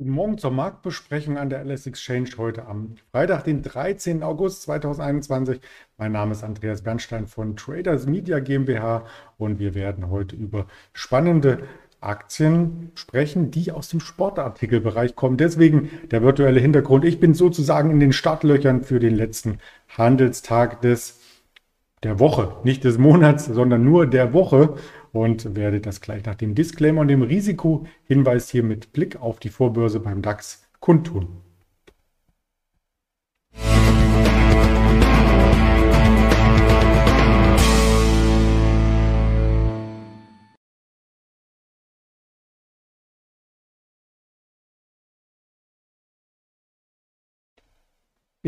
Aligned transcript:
Guten 0.00 0.12
Morgen 0.12 0.38
zur 0.38 0.52
Marktbesprechung 0.52 1.38
an 1.38 1.50
der 1.50 1.64
LS 1.64 1.88
Exchange 1.88 2.30
heute 2.38 2.66
am 2.66 2.94
Freitag, 3.10 3.42
den 3.42 3.64
13. 3.64 4.22
August 4.22 4.62
2021. 4.62 5.60
Mein 5.96 6.12
Name 6.12 6.30
ist 6.30 6.44
Andreas 6.44 6.82
Bernstein 6.82 7.26
von 7.26 7.56
Traders 7.56 8.06
Media 8.06 8.38
GmbH 8.38 9.06
und 9.38 9.58
wir 9.58 9.74
werden 9.74 10.08
heute 10.08 10.36
über 10.36 10.68
spannende 10.92 11.64
Aktien 12.00 12.92
sprechen, 12.94 13.50
die 13.50 13.72
aus 13.72 13.88
dem 13.88 13.98
Sportartikelbereich 13.98 15.16
kommen. 15.16 15.36
Deswegen 15.36 15.90
der 16.12 16.22
virtuelle 16.22 16.60
Hintergrund. 16.60 17.04
Ich 17.04 17.18
bin 17.18 17.34
sozusagen 17.34 17.90
in 17.90 17.98
den 17.98 18.12
Startlöchern 18.12 18.84
für 18.84 19.00
den 19.00 19.16
letzten 19.16 19.58
Handelstag 19.88 20.80
des 20.80 21.18
der 22.04 22.20
Woche, 22.20 22.54
nicht 22.62 22.84
des 22.84 22.98
Monats, 22.98 23.46
sondern 23.46 23.82
nur 23.82 24.06
der 24.06 24.32
Woche 24.32 24.76
und 25.12 25.56
werde 25.56 25.80
das 25.80 26.00
gleich 26.00 26.24
nach 26.24 26.34
dem 26.34 26.54
Disclaimer 26.54 27.00
und 27.00 27.08
dem 27.08 27.22
Risikohinweis 27.22 28.50
hier 28.50 28.62
mit 28.62 28.92
Blick 28.92 29.16
auf 29.16 29.40
die 29.40 29.50
Vorbörse 29.50 30.00
beim 30.00 30.22
DAX 30.22 30.68
kundtun. 30.80 31.28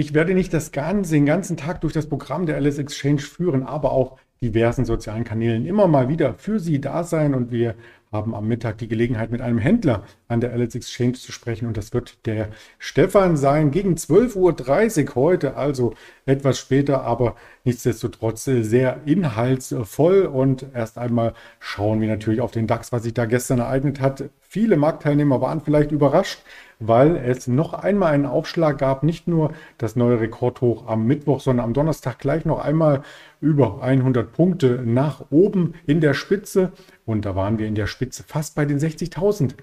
Ich 0.00 0.14
werde 0.14 0.34
nicht 0.34 0.54
das 0.54 0.72
ganze, 0.72 1.12
den 1.12 1.26
ganzen 1.26 1.58
Tag 1.58 1.82
durch 1.82 1.92
das 1.92 2.08
Programm 2.08 2.46
der 2.46 2.58
LS 2.58 2.78
Exchange 2.78 3.20
führen, 3.20 3.64
aber 3.64 3.92
auch 3.92 4.18
diversen 4.42 4.86
sozialen 4.86 5.24
Kanälen 5.24 5.66
immer 5.66 5.86
mal 5.86 6.08
wieder 6.08 6.32
für 6.34 6.58
Sie 6.58 6.80
da 6.80 7.04
sein. 7.04 7.34
Und 7.34 7.52
wir 7.52 7.74
haben 8.10 8.34
am 8.34 8.48
Mittag 8.48 8.78
die 8.78 8.88
Gelegenheit, 8.88 9.30
mit 9.30 9.42
einem 9.42 9.58
Händler 9.58 10.02
an 10.28 10.40
der 10.40 10.56
LS 10.56 10.74
Exchange 10.74 11.12
zu 11.12 11.30
sprechen. 11.30 11.66
Und 11.66 11.76
das 11.76 11.92
wird 11.92 12.26
der 12.26 12.48
Stefan 12.78 13.36
sein. 13.36 13.70
Gegen 13.70 13.94
12.30 13.94 15.08
Uhr 15.08 15.14
heute, 15.14 15.56
also 15.56 15.92
etwas 16.24 16.58
später, 16.58 17.02
aber 17.02 17.36
nichtsdestotrotz 17.64 18.44
sehr 18.44 19.02
inhaltsvoll. 19.04 20.22
Und 20.22 20.66
erst 20.74 20.96
einmal 20.96 21.34
schauen 21.58 22.00
wir 22.00 22.08
natürlich 22.08 22.40
auf 22.40 22.50
den 22.50 22.66
DAX, 22.66 22.92
was 22.92 23.02
sich 23.02 23.12
da 23.12 23.26
gestern 23.26 23.58
ereignet 23.58 24.00
hat. 24.00 24.24
Viele 24.40 24.76
Marktteilnehmer 24.78 25.40
waren 25.42 25.60
vielleicht 25.60 25.92
überrascht, 25.92 26.40
weil 26.80 27.16
es 27.16 27.46
noch 27.46 27.74
einmal 27.74 28.12
einen 28.12 28.26
Aufschlag 28.26 28.78
gab, 28.78 29.02
nicht 29.02 29.28
nur 29.28 29.52
das 29.76 29.96
neue 29.96 30.18
Rekordhoch 30.18 30.88
am 30.88 31.06
Mittwoch, 31.06 31.40
sondern 31.40 31.66
am 31.66 31.74
Donnerstag 31.74 32.18
gleich 32.18 32.44
noch 32.46 32.58
einmal 32.58 33.02
über 33.40 33.82
100 33.82 34.32
Punkte 34.32 34.82
nach 34.84 35.24
oben 35.30 35.74
in 35.86 36.00
der 36.00 36.14
Spitze. 36.14 36.72
Und 37.04 37.24
da 37.24 37.34
waren 37.34 37.58
wir 37.58 37.66
in 37.66 37.74
der 37.74 37.86
Spitze 37.86 38.22
fast 38.26 38.54
bei 38.54 38.64
den 38.64 38.78
60.000. 38.78 39.54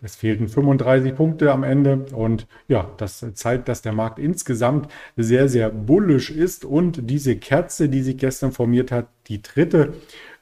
Es 0.00 0.14
fehlten 0.14 0.46
35 0.46 1.16
Punkte 1.16 1.50
am 1.50 1.64
Ende 1.64 2.06
und 2.12 2.46
ja, 2.68 2.88
das 2.98 3.26
zeigt, 3.34 3.68
dass 3.68 3.82
der 3.82 3.92
Markt 3.92 4.20
insgesamt 4.20 4.88
sehr, 5.16 5.48
sehr 5.48 5.70
bullisch 5.70 6.30
ist 6.30 6.64
und 6.64 7.10
diese 7.10 7.34
Kerze, 7.34 7.88
die 7.88 8.02
sich 8.02 8.16
gestern 8.16 8.52
formiert 8.52 8.92
hat, 8.92 9.08
die 9.26 9.42
dritte 9.42 9.94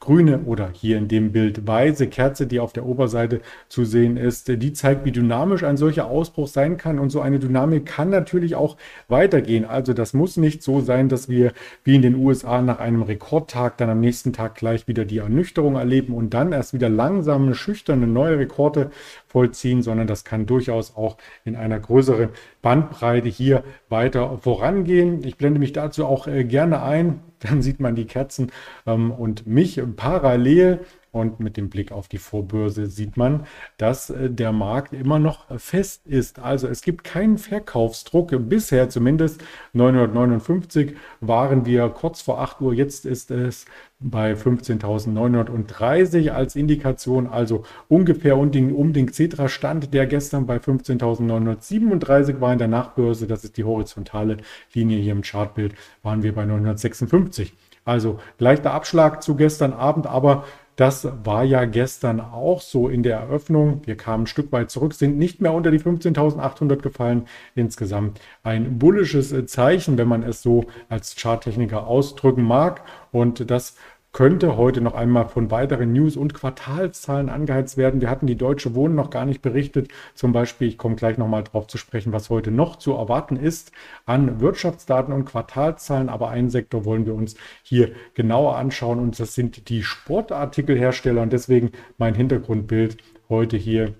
grüne 0.06 0.42
oder 0.46 0.70
hier 0.72 0.98
in 0.98 1.08
dem 1.08 1.32
Bild 1.32 1.66
weiße 1.66 2.06
Kerze, 2.06 2.46
die 2.46 2.60
auf 2.60 2.72
der 2.72 2.86
Oberseite 2.86 3.40
zu 3.68 3.84
sehen 3.84 4.16
ist, 4.16 4.46
die 4.46 4.72
zeigt, 4.72 5.04
wie 5.04 5.10
dynamisch 5.10 5.64
ein 5.64 5.76
solcher 5.76 6.06
Ausbruch 6.06 6.46
sein 6.46 6.76
kann. 6.76 7.00
Und 7.00 7.10
so 7.10 7.20
eine 7.20 7.40
Dynamik 7.40 7.86
kann 7.86 8.10
natürlich 8.10 8.54
auch 8.54 8.76
weitergehen. 9.08 9.64
Also 9.64 9.94
das 9.94 10.14
muss 10.14 10.36
nicht 10.36 10.62
so 10.62 10.80
sein, 10.80 11.08
dass 11.08 11.28
wir 11.28 11.52
wie 11.82 11.96
in 11.96 12.02
den 12.02 12.14
USA 12.14 12.62
nach 12.62 12.78
einem 12.78 13.02
Rekordtag 13.02 13.78
dann 13.78 13.90
am 13.90 13.98
nächsten 13.98 14.32
Tag 14.32 14.54
gleich 14.54 14.86
wieder 14.86 15.04
die 15.04 15.18
Ernüchterung 15.18 15.74
erleben 15.74 16.14
und 16.14 16.34
dann 16.34 16.52
erst 16.52 16.72
wieder 16.72 16.88
langsame, 16.88 17.56
schüchterne 17.56 18.06
neue 18.06 18.38
Rekorde 18.38 18.90
vollziehen, 19.26 19.82
sondern 19.82 20.06
das 20.06 20.24
kann 20.24 20.46
durchaus 20.46 20.96
auch 20.96 21.16
in 21.44 21.56
einer 21.56 21.80
größeren 21.80 22.28
Bandbreite 22.62 23.28
hier 23.28 23.64
weiter 23.88 24.38
vorangehen. 24.38 25.24
Ich 25.24 25.36
blende 25.36 25.58
mich 25.58 25.72
dazu 25.72 26.06
auch 26.06 26.28
äh, 26.28 26.44
gerne 26.44 26.82
ein. 26.82 27.20
Dann 27.40 27.62
sieht 27.62 27.80
man 27.80 27.94
die 27.94 28.06
Kerzen 28.06 28.50
ähm, 28.86 29.10
und 29.10 29.46
mich 29.46 29.80
parallel. 29.96 30.80
Und 31.16 31.40
mit 31.40 31.56
dem 31.56 31.70
Blick 31.70 31.92
auf 31.92 32.08
die 32.08 32.18
Vorbörse 32.18 32.86
sieht 32.86 33.16
man, 33.16 33.46
dass 33.78 34.10
äh, 34.10 34.28
der 34.28 34.52
Markt 34.52 34.92
immer 34.92 35.18
noch 35.18 35.46
fest 35.58 36.06
ist. 36.06 36.38
Also 36.38 36.68
es 36.68 36.82
gibt 36.82 37.04
keinen 37.04 37.38
Verkaufsdruck. 37.38 38.34
Bisher 38.50 38.90
zumindest 38.90 39.42
959 39.72 40.94
waren 41.22 41.64
wir 41.64 41.88
kurz 41.88 42.20
vor 42.20 42.42
8 42.42 42.60
Uhr. 42.60 42.74
Jetzt 42.74 43.06
ist 43.06 43.30
es 43.30 43.64
bei 43.98 44.34
15.930 44.34 46.32
als 46.32 46.54
Indikation, 46.54 47.26
also 47.26 47.64
ungefähr 47.88 48.36
um 48.36 48.50
den, 48.50 48.74
um 48.74 48.92
den 48.92 49.06
Xetra-Stand, 49.06 49.94
der 49.94 50.06
gestern 50.06 50.44
bei 50.46 50.58
15.937 50.58 52.40
war 52.40 52.52
in 52.52 52.58
der 52.58 52.68
Nachbörse. 52.68 53.26
Das 53.26 53.42
ist 53.42 53.56
die 53.56 53.64
horizontale 53.64 54.36
Linie 54.74 54.98
hier 54.98 55.12
im 55.12 55.22
Chartbild, 55.22 55.74
waren 56.02 56.22
wir 56.22 56.34
bei 56.34 56.44
956. 56.44 57.54
Also 57.86 58.18
leichter 58.38 58.72
Abschlag 58.72 59.22
zu 59.22 59.36
gestern 59.36 59.72
Abend, 59.72 60.06
aber 60.06 60.44
das 60.76 61.08
war 61.24 61.42
ja 61.42 61.64
gestern 61.64 62.20
auch 62.20 62.60
so 62.60 62.88
in 62.88 63.02
der 63.02 63.16
Eröffnung. 63.16 63.80
Wir 63.86 63.96
kamen 63.96 64.24
ein 64.24 64.26
Stück 64.26 64.52
weit 64.52 64.70
zurück, 64.70 64.92
sind 64.92 65.16
nicht 65.16 65.40
mehr 65.40 65.54
unter 65.54 65.70
die 65.70 65.80
15.800 65.80 66.76
gefallen. 66.76 67.26
Insgesamt 67.54 68.20
ein 68.42 68.78
bullisches 68.78 69.34
Zeichen, 69.46 69.96
wenn 69.96 70.08
man 70.08 70.22
es 70.22 70.42
so 70.42 70.66
als 70.90 71.16
Charttechniker 71.16 71.86
ausdrücken 71.86 72.42
mag. 72.42 72.82
Und 73.10 73.50
das 73.50 73.76
könnte 74.16 74.56
heute 74.56 74.80
noch 74.80 74.94
einmal 74.94 75.28
von 75.28 75.50
weiteren 75.50 75.92
News- 75.92 76.16
und 76.16 76.32
Quartalszahlen 76.32 77.28
angeheizt 77.28 77.76
werden. 77.76 78.00
Wir 78.00 78.08
hatten 78.08 78.26
die 78.26 78.38
Deutsche 78.38 78.74
Wohnen 78.74 78.94
noch 78.94 79.10
gar 79.10 79.26
nicht 79.26 79.42
berichtet. 79.42 79.88
Zum 80.14 80.32
Beispiel, 80.32 80.68
ich 80.68 80.78
komme 80.78 80.96
gleich 80.96 81.18
nochmal 81.18 81.44
drauf 81.44 81.66
zu 81.66 81.76
sprechen, 81.76 82.14
was 82.14 82.30
heute 82.30 82.50
noch 82.50 82.76
zu 82.76 82.94
erwarten 82.94 83.36
ist 83.36 83.72
an 84.06 84.40
Wirtschaftsdaten 84.40 85.12
und 85.12 85.26
Quartalszahlen. 85.26 86.08
Aber 86.08 86.30
einen 86.30 86.48
Sektor 86.48 86.86
wollen 86.86 87.04
wir 87.04 87.14
uns 87.14 87.34
hier 87.62 87.92
genauer 88.14 88.56
anschauen 88.56 89.00
und 89.00 89.20
das 89.20 89.34
sind 89.34 89.68
die 89.68 89.82
Sportartikelhersteller. 89.82 91.20
Und 91.20 91.34
deswegen 91.34 91.72
mein 91.98 92.14
Hintergrundbild 92.14 92.96
heute 93.28 93.58
hier 93.58 93.96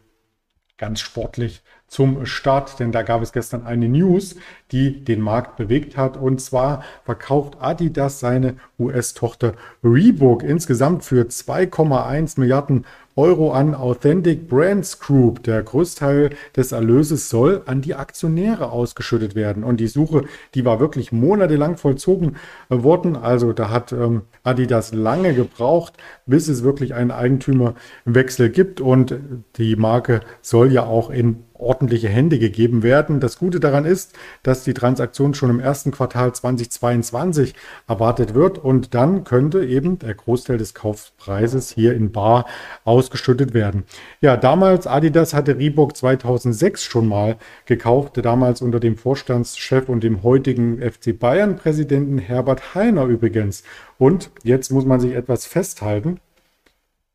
ganz 0.79 1.01
sportlich 1.01 1.63
zum 1.89 2.27
Start, 2.27 2.81
denn 2.81 2.93
da 2.93 3.03
gab 3.03 3.23
es 3.23 3.33
gestern 3.33 3.65
eine 3.67 3.89
News, 3.89 4.37
die 4.73 5.05
den 5.05 5.21
Markt 5.21 5.57
bewegt 5.57 5.97
hat. 5.97 6.17
Und 6.17 6.41
zwar 6.41 6.83
verkauft 7.05 7.57
Adidas 7.61 8.21
seine 8.21 8.57
US-Tochter 8.79 9.55
Reebok 9.83 10.43
insgesamt 10.43 11.05
für 11.05 11.23
2,1 11.23 12.39
Milliarden 12.41 12.85
Euro 13.19 13.53
an 13.53 13.75
Authentic 13.75 14.47
Brands 14.47 15.01
Group. 15.01 15.43
Der 15.45 15.63
Großteil 15.63 16.31
des 16.55 16.73
Erlöses 16.73 17.31
soll 17.31 17.63
an 17.65 17.81
die 17.81 17.95
Aktionäre 17.95 18.71
ausgeschüttet 18.71 19.35
werden. 19.35 19.65
Und 19.65 19.79
die 19.79 19.87
Suche, 19.87 20.25
die 20.55 20.67
war 20.67 20.81
wirklich 20.81 21.13
monatelang 21.13 21.79
vollzogen 21.79 22.37
worden. 22.69 23.17
Also 23.17 23.55
da 23.55 23.71
hat 23.71 23.93
ähm, 23.93 24.23
Adidas 24.43 24.93
lange 24.93 25.33
gebraucht, 25.33 25.95
bis 26.27 26.49
es 26.49 26.63
wirklich 26.63 26.93
einen 26.93 27.11
Eigentümerwechsel 27.11 28.51
gibt. 28.51 28.83
Und 28.83 29.19
die 29.57 29.77
Marke 29.77 30.21
soll 30.43 30.71
ja 30.71 30.85
auch 30.85 31.09
in 31.09 31.45
ordentliche 31.55 32.09
Hände 32.09 32.39
gegeben 32.39 32.83
werden. 32.83 33.21
Das 33.21 33.39
Gute 33.39 33.61
daran 33.61 33.87
ist, 33.87 34.13
dass 34.43 34.56
die 34.65 34.75
Transaktion 34.75 35.35
schon 35.35 35.51
im 35.51 35.61
ersten 35.61 35.91
Quartal 35.91 36.33
2022 36.35 37.55
erwartet 37.89 38.35
wird 38.35 38.59
und 38.59 38.95
dann 38.95 39.25
könnte 39.25 39.65
eben 39.65 39.99
der 39.99 40.15
Großteil 40.15 40.59
des 40.59 40.75
Kaufpreises 40.75 41.71
hier 41.71 41.95
in 41.95 42.13
Bar 42.13 42.47
ausgeschüttet 42.85 43.55
werden. 43.55 43.85
Ja, 44.21 44.37
damals 44.37 44.87
Adidas 44.87 45.35
hatte 45.35 45.59
Reebok 45.59 45.97
2006 45.97 46.85
schon 46.85 47.09
mal 47.09 47.37
gekauft, 47.65 48.19
damals 48.25 48.63
unter 48.63 48.81
dem 48.81 48.97
Vorstandschef 48.97 49.89
und 49.89 50.03
dem 50.03 50.23
heutigen 50.23 50.81
FC 50.81 51.19
Bayern 51.19 51.57
Präsidenten 51.57 52.19
Herbert 52.19 52.75
Heiner 52.75 53.05
übrigens. 53.05 53.63
Und 53.99 54.31
jetzt 54.43 54.71
muss 54.71 54.85
man 54.85 55.01
sich 55.01 55.15
etwas 55.15 55.47
festhalten. 55.47 56.21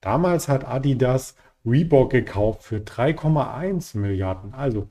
Damals 0.02 0.48
hat 0.48 0.68
Adidas 0.68 1.36
Reebok 1.66 2.10
gekauft 2.10 2.64
für 2.64 2.78
3,1 2.78 3.98
Milliarden. 3.98 4.54
Also 4.54 4.88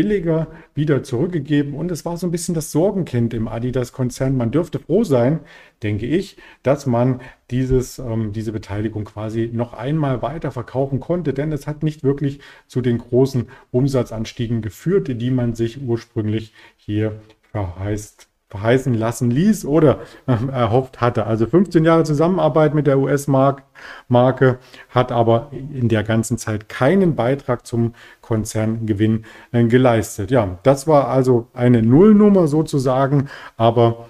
billiger 0.00 0.46
wieder 0.74 1.02
zurückgegeben 1.02 1.74
und 1.74 1.90
es 1.90 2.06
war 2.06 2.16
so 2.16 2.26
ein 2.26 2.30
bisschen 2.30 2.54
das 2.54 2.72
Sorgenkind 2.72 3.34
im 3.34 3.48
Adidas-Konzern. 3.48 4.34
Man 4.34 4.50
dürfte 4.50 4.78
froh 4.78 5.04
sein, 5.04 5.40
denke 5.82 6.06
ich, 6.06 6.38
dass 6.62 6.86
man 6.86 7.20
dieses, 7.50 7.98
ähm, 7.98 8.32
diese 8.32 8.52
Beteiligung 8.52 9.04
quasi 9.04 9.50
noch 9.52 9.74
einmal 9.74 10.22
weiter 10.22 10.52
verkaufen 10.52 11.00
konnte, 11.00 11.34
denn 11.34 11.52
es 11.52 11.66
hat 11.66 11.82
nicht 11.82 12.02
wirklich 12.02 12.40
zu 12.66 12.80
den 12.80 12.96
großen 12.96 13.48
Umsatzanstiegen 13.72 14.62
geführt, 14.62 15.08
die 15.20 15.30
man 15.30 15.54
sich 15.54 15.82
ursprünglich 15.82 16.54
hier 16.78 17.20
verheißt 17.52 18.29
verheißen 18.50 18.94
lassen 18.94 19.30
ließ 19.30 19.64
oder 19.64 20.00
äh, 20.26 20.34
erhofft 20.52 21.00
hatte. 21.00 21.26
Also 21.26 21.46
15 21.46 21.84
Jahre 21.84 22.02
Zusammenarbeit 22.02 22.74
mit 22.74 22.86
der 22.86 22.98
US-Marke 22.98 24.58
hat 24.90 25.12
aber 25.12 25.50
in 25.52 25.88
der 25.88 26.02
ganzen 26.02 26.36
Zeit 26.36 26.68
keinen 26.68 27.14
Beitrag 27.14 27.64
zum 27.64 27.94
Konzerngewinn 28.20 29.24
äh, 29.52 29.64
geleistet. 29.64 30.30
Ja, 30.32 30.58
das 30.64 30.88
war 30.88 31.08
also 31.08 31.46
eine 31.54 31.82
Nullnummer 31.82 32.48
sozusagen, 32.48 33.28
aber 33.56 34.08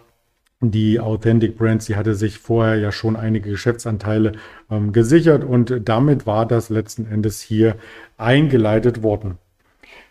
die 0.62 1.00
Authentic 1.00 1.56
Brands, 1.56 1.86
die 1.86 1.96
hatte 1.96 2.14
sich 2.14 2.38
vorher 2.38 2.76
ja 2.76 2.92
schon 2.92 3.16
einige 3.16 3.50
Geschäftsanteile 3.50 4.32
ähm, 4.70 4.92
gesichert 4.92 5.44
und 5.44 5.82
damit 5.84 6.26
war 6.26 6.46
das 6.46 6.68
letzten 6.70 7.06
Endes 7.06 7.40
hier 7.40 7.76
eingeleitet 8.18 9.02
worden. 9.02 9.38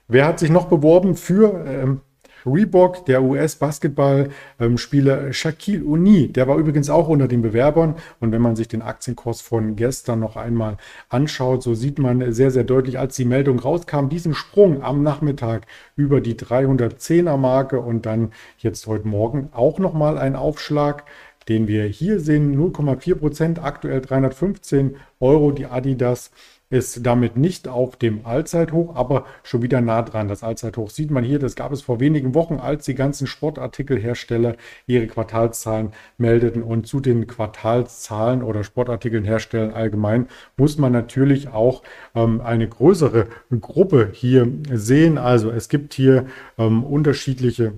Wer 0.08 0.26
hat 0.26 0.40
sich 0.40 0.50
noch 0.50 0.66
beworben 0.66 1.16
für 1.16 1.66
ähm, 1.68 2.02
Reebok, 2.46 3.06
der 3.06 3.24
US-Basketballspieler 3.24 5.34
Shaquille 5.34 5.84
O'Neal, 5.84 6.32
der 6.32 6.48
war 6.48 6.58
übrigens 6.58 6.90
auch 6.90 7.08
unter 7.08 7.28
den 7.28 7.42
Bewerbern. 7.42 7.96
Und 8.20 8.32
wenn 8.32 8.42
man 8.42 8.56
sich 8.56 8.68
den 8.68 8.82
Aktienkurs 8.82 9.42
von 9.42 9.76
gestern 9.76 10.20
noch 10.20 10.36
einmal 10.36 10.78
anschaut, 11.10 11.64
so 11.64 11.74
sieht 11.74 12.00
man 12.00 12.34
sehr, 12.34 12.52
sehr 12.52 12.64
deutlich, 12.64 13.00
als 13.00 13.16
die 13.16 13.26
Meldung 13.26 13.60
rauskam, 13.60 14.10
diesen 14.10 14.34
Sprung 14.34 14.84
am 14.84 15.04
Nachmittag 15.04 15.66
über 15.96 16.22
die 16.22 16.36
310er 16.36 17.38
Marke 17.38 17.80
und 17.80 18.06
dann 18.06 18.32
jetzt 18.58 18.88
heute 18.88 19.08
Morgen 19.08 19.50
auch 19.54 19.80
nochmal 19.80 20.18
ein 20.18 20.36
Aufschlag 20.36 21.06
den 21.48 21.68
wir 21.68 21.86
hier 21.86 22.20
sehen, 22.20 22.56
0,4 22.56 23.16
Prozent, 23.16 23.64
aktuell 23.64 24.02
315 24.02 24.98
Euro 25.20 25.52
die 25.52 25.66
Adidas 25.66 26.30
ist 26.70 27.06
damit 27.06 27.36
nicht 27.36 27.68
auf 27.68 27.96
dem 27.96 28.26
Allzeithoch, 28.26 28.96
aber 28.96 29.26
schon 29.44 29.62
wieder 29.62 29.82
nah 29.82 30.04
dran. 30.04 30.28
Das 30.28 30.44
Allzeithoch 30.44 30.90
sieht 30.92 31.10
man 31.10 31.24
hier, 31.24 31.40
das 31.40 31.56
gab 31.56 31.72
es 31.72 31.82
vor 31.82 32.00
wenigen 32.00 32.36
Wochen, 32.36 32.56
als 32.56 32.86
die 32.86 32.96
ganzen 32.96 33.26
Sportartikelhersteller 33.26 34.56
ihre 34.86 35.08
Quartalszahlen 35.08 35.92
meldeten. 36.18 36.62
Und 36.62 36.86
zu 36.88 37.00
den 37.00 37.26
Quartalszahlen 37.26 38.44
oder 38.44 38.64
Sportartikeln 38.64 39.24
herstellen 39.24 39.74
allgemein 39.74 40.28
muss 40.58 40.78
man 40.78 40.92
natürlich 40.92 41.50
auch 41.50 41.82
ähm, 42.14 42.42
eine 42.42 42.68
größere 42.68 43.28
Gruppe 43.60 44.12
hier 44.14 44.48
sehen. 44.72 45.18
Also 45.18 45.50
es 45.50 45.70
gibt 45.70 45.94
hier 45.94 46.28
ähm, 46.58 46.84
unterschiedliche 46.84 47.74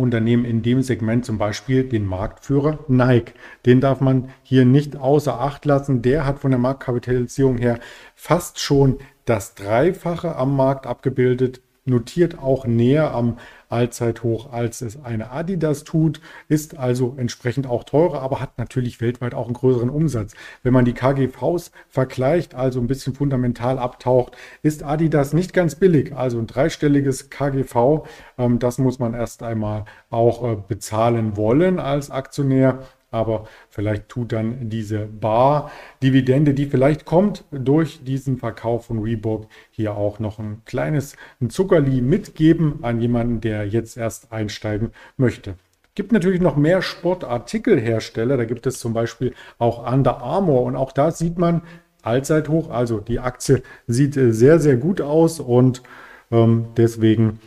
Unternehmen 0.00 0.44
in 0.44 0.62
dem 0.62 0.82
Segment, 0.82 1.24
zum 1.24 1.38
Beispiel 1.38 1.84
den 1.84 2.06
Marktführer 2.06 2.78
Nike. 2.88 3.34
Den 3.66 3.80
darf 3.80 4.00
man 4.00 4.30
hier 4.42 4.64
nicht 4.64 4.96
außer 4.96 5.40
Acht 5.40 5.64
lassen. 5.64 6.02
Der 6.02 6.26
hat 6.26 6.38
von 6.38 6.50
der 6.50 6.60
Marktkapitalisierung 6.60 7.58
her 7.58 7.78
fast 8.14 8.58
schon 8.58 8.98
das 9.24 9.54
Dreifache 9.54 10.36
am 10.36 10.56
Markt 10.56 10.86
abgebildet 10.86 11.60
notiert 11.90 12.38
auch 12.38 12.66
näher 12.66 13.12
am 13.12 13.36
Allzeithoch, 13.68 14.52
als 14.52 14.80
es 14.80 15.02
eine 15.04 15.30
Adidas 15.30 15.84
tut, 15.84 16.20
ist 16.48 16.76
also 16.76 17.14
entsprechend 17.16 17.66
auch 17.66 17.84
teurer, 17.84 18.20
aber 18.20 18.40
hat 18.40 18.58
natürlich 18.58 19.00
weltweit 19.00 19.34
auch 19.34 19.46
einen 19.46 19.54
größeren 19.54 19.90
Umsatz. 19.90 20.34
Wenn 20.62 20.72
man 20.72 20.84
die 20.84 20.92
KGVs 20.92 21.70
vergleicht, 21.88 22.54
also 22.54 22.80
ein 22.80 22.88
bisschen 22.88 23.14
fundamental 23.14 23.78
abtaucht, 23.78 24.36
ist 24.62 24.82
Adidas 24.82 25.32
nicht 25.32 25.52
ganz 25.52 25.76
billig. 25.76 26.14
Also 26.14 26.38
ein 26.38 26.46
dreistelliges 26.46 27.30
KGV, 27.30 28.04
ähm, 28.38 28.58
das 28.58 28.78
muss 28.78 28.98
man 28.98 29.14
erst 29.14 29.42
einmal 29.42 29.84
auch 30.10 30.42
äh, 30.44 30.56
bezahlen 30.66 31.36
wollen 31.36 31.78
als 31.78 32.10
Aktionär 32.10 32.80
aber 33.10 33.46
vielleicht 33.68 34.08
tut 34.08 34.32
dann 34.32 34.68
diese 34.68 35.06
Bar-Dividende, 35.06 36.54
die 36.54 36.66
vielleicht 36.66 37.04
kommt 37.04 37.44
durch 37.50 38.04
diesen 38.04 38.38
Verkauf 38.38 38.86
von 38.86 39.00
Reebok, 39.00 39.46
hier 39.70 39.96
auch 39.96 40.18
noch 40.18 40.38
ein 40.38 40.62
kleines 40.64 41.16
ein 41.40 41.50
Zuckerli 41.50 42.00
mitgeben 42.00 42.80
an 42.82 43.00
jemanden, 43.00 43.40
der 43.40 43.66
jetzt 43.66 43.96
erst 43.96 44.32
einsteigen 44.32 44.90
möchte. 45.16 45.54
Gibt 45.94 46.12
natürlich 46.12 46.40
noch 46.40 46.56
mehr 46.56 46.82
Sportartikelhersteller. 46.82 48.36
Da 48.36 48.44
gibt 48.44 48.66
es 48.66 48.78
zum 48.78 48.92
Beispiel 48.92 49.34
auch 49.58 49.90
Under 49.90 50.18
Armour 50.22 50.62
und 50.62 50.76
auch 50.76 50.92
da 50.92 51.10
sieht 51.10 51.38
man 51.38 51.62
Allzeithoch. 52.02 52.70
Also 52.70 53.00
die 53.00 53.18
Aktie 53.18 53.62
sieht 53.86 54.16
äh, 54.16 54.32
sehr, 54.32 54.60
sehr 54.60 54.76
gut 54.76 55.00
aus 55.00 55.40
und 55.40 55.82
ähm, 56.30 56.68
deswegen 56.76 57.40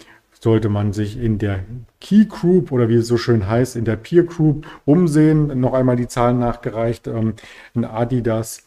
sollte 0.44 0.68
man 0.68 0.92
sich 0.92 1.18
in 1.18 1.38
der 1.38 1.62
Key 2.02 2.26
Group 2.26 2.74
oder 2.74 2.90
wie 2.90 2.96
es 2.96 3.08
so 3.08 3.16
schön 3.18 3.48
heißt, 3.48 3.78
in 3.78 3.86
der 3.86 3.96
Peer 3.96 4.24
Group 4.24 4.68
umsehen. 4.84 5.60
Noch 5.60 5.74
einmal 5.74 5.96
die 5.96 6.10
Zahlen 6.10 6.38
nachgereicht. 6.38 7.08
Ähm, 7.08 7.36
ein 7.74 7.86
Adidas 7.86 8.64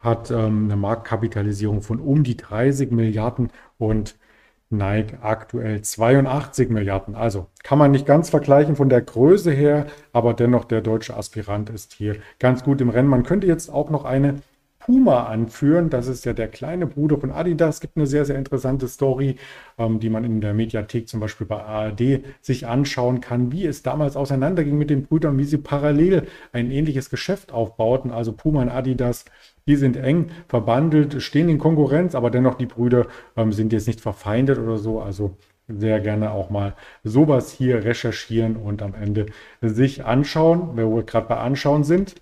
hat 0.00 0.30
ähm, 0.30 0.66
eine 0.66 0.76
Marktkapitalisierung 0.76 1.80
von 1.80 1.98
um 1.98 2.24
die 2.24 2.36
30 2.36 2.92
Milliarden 2.92 3.50
und 3.78 4.16
Nike 4.68 5.16
aktuell 5.22 5.80
82 5.80 6.68
Milliarden. 6.68 7.14
Also 7.14 7.46
kann 7.62 7.78
man 7.78 7.90
nicht 7.90 8.04
ganz 8.04 8.28
vergleichen 8.28 8.76
von 8.76 8.90
der 8.90 9.00
Größe 9.00 9.52
her, 9.52 9.86
aber 10.12 10.34
dennoch 10.34 10.64
der 10.66 10.82
deutsche 10.82 11.16
Aspirant 11.16 11.70
ist 11.70 11.94
hier 11.94 12.16
ganz 12.38 12.62
gut 12.62 12.82
im 12.82 12.90
Rennen. 12.90 13.08
Man 13.08 13.22
könnte 13.22 13.46
jetzt 13.46 13.70
auch 13.70 13.88
noch 13.88 14.04
eine 14.04 14.42
Puma 14.86 15.24
anführen. 15.24 15.90
Das 15.90 16.06
ist 16.06 16.24
ja 16.24 16.32
der 16.32 16.46
kleine 16.46 16.86
Bruder 16.86 17.18
von 17.18 17.32
Adidas. 17.32 17.76
Es 17.76 17.80
gibt 17.80 17.96
eine 17.96 18.06
sehr, 18.06 18.24
sehr 18.24 18.38
interessante 18.38 18.86
Story, 18.86 19.34
ähm, 19.78 19.98
die 19.98 20.08
man 20.08 20.22
in 20.22 20.40
der 20.40 20.54
Mediathek 20.54 21.08
zum 21.08 21.18
Beispiel 21.18 21.44
bei 21.44 21.60
ARD 21.60 22.20
sich 22.40 22.68
anschauen 22.68 23.20
kann, 23.20 23.50
wie 23.50 23.66
es 23.66 23.82
damals 23.82 24.16
auseinanderging 24.16 24.78
mit 24.78 24.90
den 24.90 25.02
Brüdern, 25.02 25.38
wie 25.38 25.44
sie 25.44 25.58
parallel 25.58 26.28
ein 26.52 26.70
ähnliches 26.70 27.10
Geschäft 27.10 27.50
aufbauten. 27.52 28.12
Also 28.12 28.32
Puma 28.32 28.62
und 28.62 28.68
Adidas, 28.68 29.24
die 29.66 29.74
sind 29.74 29.96
eng 29.96 30.28
verbandelt, 30.46 31.20
stehen 31.20 31.48
in 31.48 31.58
Konkurrenz, 31.58 32.14
aber 32.14 32.30
dennoch 32.30 32.54
die 32.54 32.66
Brüder 32.66 33.08
ähm, 33.36 33.52
sind 33.52 33.72
jetzt 33.72 33.88
nicht 33.88 34.00
verfeindet 34.00 34.58
oder 34.58 34.78
so. 34.78 35.00
Also 35.00 35.36
sehr 35.66 35.98
gerne 35.98 36.30
auch 36.30 36.48
mal 36.48 36.76
sowas 37.02 37.50
hier 37.50 37.82
recherchieren 37.82 38.54
und 38.54 38.82
am 38.82 38.94
Ende 38.94 39.26
sich 39.60 40.04
anschauen, 40.04 40.76
wenn 40.76 40.94
wir 40.94 41.02
gerade 41.02 41.26
bei 41.26 41.38
Anschauen 41.38 41.82
sind. 41.82 42.14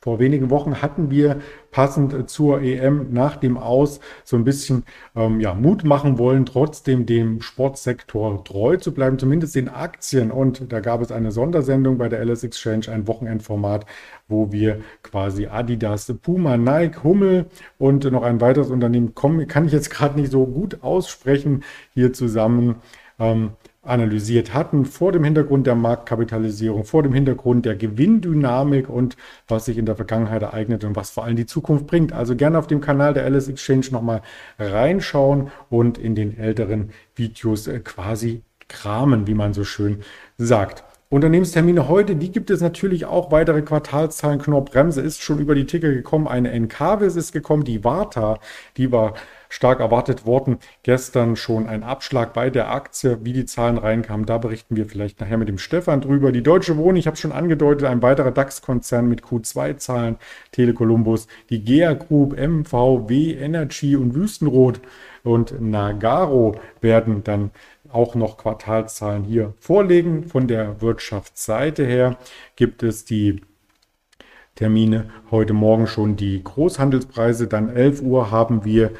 Vor 0.00 0.18
wenigen 0.18 0.50
Wochen 0.50 0.80
hatten 0.80 1.10
wir 1.10 1.40
passend 1.70 2.30
zur 2.30 2.62
EM 2.62 3.12
nach 3.12 3.36
dem 3.36 3.58
Aus 3.58 4.00
so 4.24 4.36
ein 4.36 4.44
bisschen 4.44 4.84
ähm, 5.14 5.40
ja, 5.40 5.54
Mut 5.54 5.84
machen 5.84 6.18
wollen, 6.18 6.46
trotzdem 6.46 7.06
dem 7.06 7.40
Sportsektor 7.40 8.42
treu 8.44 8.76
zu 8.76 8.92
bleiben, 8.92 9.18
zumindest 9.18 9.54
den 9.54 9.68
Aktien. 9.68 10.30
Und 10.30 10.72
da 10.72 10.80
gab 10.80 11.02
es 11.02 11.12
eine 11.12 11.32
Sondersendung 11.32 11.98
bei 11.98 12.08
der 12.08 12.24
LS 12.24 12.44
Exchange, 12.44 12.88
ein 12.90 13.06
Wochenendformat, 13.06 13.86
wo 14.28 14.52
wir 14.52 14.80
quasi 15.02 15.46
Adidas, 15.46 16.12
Puma, 16.22 16.56
Nike, 16.56 17.02
Hummel 17.02 17.46
und 17.78 18.04
noch 18.10 18.22
ein 18.22 18.40
weiteres 18.40 18.70
Unternehmen, 18.70 19.14
kann 19.14 19.66
ich 19.66 19.72
jetzt 19.72 19.90
gerade 19.90 20.20
nicht 20.20 20.30
so 20.30 20.46
gut 20.46 20.82
aussprechen, 20.82 21.64
hier 21.94 22.12
zusammen 22.12 22.76
ähm, 23.18 23.50
analysiert 23.82 24.54
hatten, 24.54 24.84
vor 24.84 25.12
dem 25.12 25.24
Hintergrund 25.24 25.66
der 25.66 25.74
Marktkapitalisierung, 25.74 26.84
vor 26.84 27.02
dem 27.02 27.12
Hintergrund 27.12 27.64
der 27.64 27.76
Gewinndynamik 27.76 28.88
und 28.88 29.16
was 29.46 29.66
sich 29.66 29.78
in 29.78 29.86
der 29.86 29.96
Vergangenheit 29.96 30.42
ereignet 30.42 30.84
und 30.84 30.96
was 30.96 31.10
vor 31.10 31.24
allem 31.24 31.36
die 31.36 31.46
Zukunft 31.46 31.86
bringt. 31.86 32.12
Also 32.12 32.36
gerne 32.36 32.58
auf 32.58 32.66
dem 32.66 32.80
Kanal 32.80 33.14
der 33.14 33.24
Alice 33.24 33.48
Exchange 33.48 33.86
nochmal 33.90 34.22
reinschauen 34.58 35.50
und 35.70 35.96
in 35.96 36.14
den 36.14 36.36
älteren 36.36 36.90
Videos 37.14 37.66
äh, 37.66 37.80
quasi 37.80 38.42
kramen, 38.68 39.26
wie 39.26 39.34
man 39.34 39.54
so 39.54 39.64
schön 39.64 40.02
sagt. 40.36 40.84
Unternehmenstermine 41.10 41.88
heute, 41.88 42.16
die 42.16 42.30
gibt 42.30 42.50
es 42.50 42.60
natürlich 42.60 43.06
auch 43.06 43.32
weitere 43.32 43.62
Quartalszahlen. 43.62 44.40
Knorr-Bremse 44.40 45.00
ist 45.00 45.22
schon 45.22 45.38
über 45.38 45.54
die 45.54 45.64
Ticker 45.64 45.90
gekommen, 45.90 46.28
eine 46.28 46.50
NKWs 46.52 47.16
ist 47.16 47.32
gekommen, 47.32 47.64
die 47.64 47.82
Warta, 47.82 48.38
die 48.76 48.92
war 48.92 49.14
stark 49.48 49.80
erwartet 49.80 50.26
worden. 50.26 50.58
Gestern 50.82 51.36
schon 51.36 51.66
ein 51.66 51.82
Abschlag 51.82 52.32
bei 52.32 52.50
der 52.50 52.70
Aktie, 52.70 53.18
wie 53.22 53.32
die 53.32 53.46
Zahlen 53.46 53.78
reinkamen. 53.78 54.26
Da 54.26 54.38
berichten 54.38 54.76
wir 54.76 54.86
vielleicht 54.86 55.20
nachher 55.20 55.38
mit 55.38 55.48
dem 55.48 55.58
Stefan 55.58 56.00
drüber. 56.00 56.32
Die 56.32 56.42
Deutsche 56.42 56.76
Wohnen, 56.76 56.96
ich 56.96 57.06
habe 57.06 57.16
schon 57.16 57.32
angedeutet, 57.32 57.88
ein 57.88 58.02
weiterer 58.02 58.30
DAX-Konzern 58.30 59.08
mit 59.08 59.22
Q2-Zahlen, 59.22 60.16
Telekolumbus, 60.52 61.26
die 61.50 61.64
GEA 61.64 61.94
Group, 61.94 62.36
MVW 62.38 63.34
Energy 63.34 63.96
und 63.96 64.14
Wüstenrot 64.14 64.80
und 65.24 65.60
Nagaro 65.60 66.60
werden 66.80 67.24
dann 67.24 67.50
auch 67.90 68.14
noch 68.14 68.36
Quartalzahlen 68.36 69.24
hier 69.24 69.54
vorlegen. 69.58 70.24
Von 70.24 70.46
der 70.46 70.80
Wirtschaftsseite 70.80 71.84
her 71.84 72.16
gibt 72.56 72.82
es 72.82 73.04
die 73.04 73.40
Termine 74.54 75.10
heute 75.30 75.52
Morgen 75.52 75.86
schon 75.86 76.16
die 76.16 76.42
Großhandelspreise. 76.42 77.46
Dann 77.46 77.68
11 77.68 78.02
Uhr 78.02 78.30
haben 78.30 78.64
wir 78.64 78.90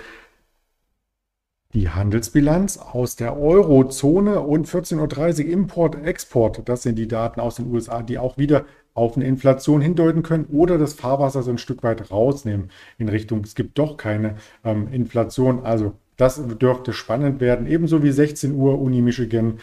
die 1.74 1.90
Handelsbilanz 1.90 2.78
aus 2.78 3.16
der 3.16 3.38
Eurozone 3.38 4.40
und 4.40 4.66
14.30 4.66 5.44
Uhr 5.44 5.52
Import, 5.52 5.96
Export. 5.96 6.62
Das 6.66 6.82
sind 6.82 6.96
die 6.96 7.08
Daten 7.08 7.40
aus 7.40 7.56
den 7.56 7.70
USA, 7.70 8.02
die 8.02 8.18
auch 8.18 8.38
wieder 8.38 8.64
auf 8.94 9.16
eine 9.16 9.26
Inflation 9.26 9.80
hindeuten 9.80 10.22
können 10.22 10.46
oder 10.46 10.78
das 10.78 10.94
Fahrwasser 10.94 11.42
so 11.42 11.50
ein 11.50 11.58
Stück 11.58 11.82
weit 11.82 12.10
rausnehmen 12.10 12.70
in 12.96 13.08
Richtung, 13.08 13.42
es 13.44 13.54
gibt 13.54 13.78
doch 13.78 13.96
keine 13.96 14.36
ähm, 14.64 14.88
Inflation. 14.92 15.64
Also 15.64 15.92
das 16.16 16.42
dürfte 16.58 16.92
spannend 16.92 17.40
werden. 17.40 17.66
Ebenso 17.68 18.02
wie 18.02 18.10
16 18.10 18.54
Uhr 18.54 18.80
Uni 18.80 19.02
Michigan 19.02 19.58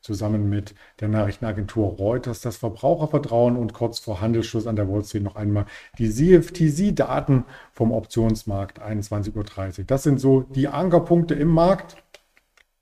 zusammen 0.00 0.48
mit 0.48 0.74
der 1.00 1.08
Nachrichtenagentur 1.08 1.88
Reuters 1.96 2.40
das 2.40 2.56
Verbrauchervertrauen 2.56 3.56
und 3.56 3.74
kurz 3.74 3.98
vor 3.98 4.20
Handelsschluss 4.20 4.66
an 4.66 4.76
der 4.76 4.88
Wall 4.88 5.04
Street 5.04 5.22
noch 5.22 5.36
einmal 5.36 5.66
die 5.98 6.10
CFTC-Daten 6.10 7.44
vom 7.72 7.92
Optionsmarkt 7.92 8.82
21.30 8.82 9.78
Uhr. 9.80 9.84
Das 9.86 10.02
sind 10.02 10.20
so 10.20 10.40
die 10.40 10.68
Ankerpunkte 10.68 11.34
im 11.34 11.48
Markt 11.48 11.96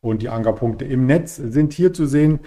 und 0.01 0.23
die 0.23 0.29
Ankerpunkte 0.29 0.85
im 0.85 1.07
Netz 1.07 1.37
sind 1.37 1.73
hier 1.73 1.93
zu 1.93 2.07
sehen. 2.07 2.41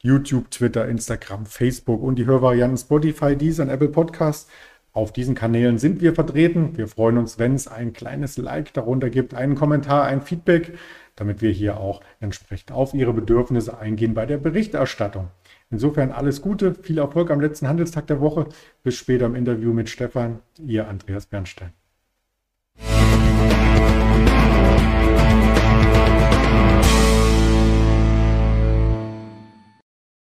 YouTube, 0.00 0.50
Twitter, 0.50 0.86
Instagram, 0.86 1.44
Facebook 1.46 2.02
und 2.02 2.16
die 2.16 2.26
Hörvarianten 2.26 2.78
Spotify, 2.78 3.36
Deezer 3.36 3.64
und 3.64 3.70
Apple 3.70 3.88
Podcasts. 3.88 4.48
Auf 4.92 5.12
diesen 5.12 5.34
Kanälen 5.34 5.78
sind 5.78 6.00
wir 6.00 6.14
vertreten. 6.14 6.76
Wir 6.76 6.88
freuen 6.88 7.18
uns, 7.18 7.38
wenn 7.38 7.54
es 7.54 7.68
ein 7.68 7.92
kleines 7.92 8.36
Like 8.36 8.72
darunter 8.72 9.10
gibt, 9.10 9.34
einen 9.34 9.54
Kommentar, 9.54 10.04
ein 10.04 10.22
Feedback 10.22 10.78
damit 11.18 11.42
wir 11.42 11.50
hier 11.50 11.78
auch 11.78 12.00
entsprechend 12.20 12.72
auf 12.72 12.94
Ihre 12.94 13.12
Bedürfnisse 13.12 13.78
eingehen 13.78 14.14
bei 14.14 14.26
der 14.26 14.38
Berichterstattung. 14.38 15.28
Insofern 15.70 16.12
alles 16.12 16.40
Gute, 16.40 16.74
viel 16.74 16.98
Erfolg 16.98 17.30
am 17.30 17.40
letzten 17.40 17.68
Handelstag 17.68 18.06
der 18.06 18.20
Woche. 18.20 18.46
Bis 18.82 18.96
später 18.96 19.26
im 19.26 19.34
Interview 19.34 19.72
mit 19.72 19.88
Stefan, 19.88 20.40
Ihr 20.58 20.88
Andreas 20.88 21.26
Bernstein. 21.26 21.72